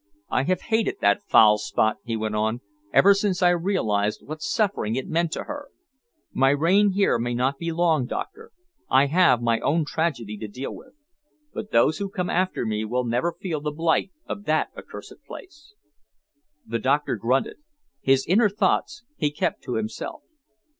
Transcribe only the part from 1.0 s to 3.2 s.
that foul spot," he went on, "ever